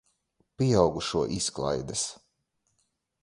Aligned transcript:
Pieaugušo 0.59 1.21
izklaides. 1.37 2.05